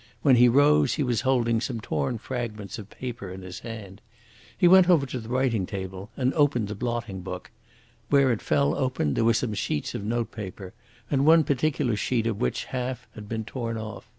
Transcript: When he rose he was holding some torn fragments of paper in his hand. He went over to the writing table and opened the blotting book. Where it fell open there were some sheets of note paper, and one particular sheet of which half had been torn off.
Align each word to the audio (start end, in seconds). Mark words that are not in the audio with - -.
When 0.23 0.37
he 0.37 0.49
rose 0.49 0.95
he 0.95 1.03
was 1.03 1.21
holding 1.21 1.61
some 1.61 1.79
torn 1.79 2.17
fragments 2.17 2.79
of 2.79 2.89
paper 2.89 3.29
in 3.29 3.43
his 3.43 3.59
hand. 3.59 4.01
He 4.57 4.67
went 4.67 4.89
over 4.89 5.05
to 5.05 5.19
the 5.19 5.29
writing 5.29 5.67
table 5.67 6.09
and 6.17 6.33
opened 6.33 6.69
the 6.69 6.73
blotting 6.73 7.21
book. 7.21 7.51
Where 8.09 8.31
it 8.31 8.41
fell 8.41 8.73
open 8.73 9.13
there 9.13 9.23
were 9.25 9.35
some 9.35 9.53
sheets 9.53 9.93
of 9.93 10.03
note 10.03 10.31
paper, 10.31 10.73
and 11.11 11.23
one 11.23 11.43
particular 11.43 11.95
sheet 11.95 12.25
of 12.25 12.41
which 12.41 12.65
half 12.65 13.05
had 13.13 13.29
been 13.29 13.45
torn 13.45 13.77
off. 13.77 14.09